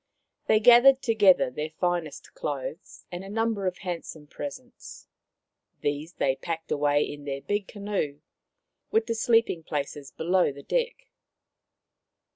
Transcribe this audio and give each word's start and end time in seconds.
They 0.47 0.59
gathered 0.59 1.03
together 1.03 1.51
their 1.51 1.69
finest 1.69 2.33
clothes 2.33 3.05
and 3.11 3.23
a 3.23 3.29
number 3.29 3.67
of 3.67 3.77
handsome 3.77 4.25
presents. 4.25 5.07
These 5.81 6.13
they 6.13 6.37
packed 6.37 6.71
away 6.71 7.03
in 7.03 7.25
their 7.25 7.41
big 7.43 7.67
canoe 7.67 8.21
with 8.89 9.05
the 9.05 9.13
sleeping 9.13 9.61
places 9.61 10.09
below 10.09 10.51
the 10.51 10.63
deck. 10.63 11.11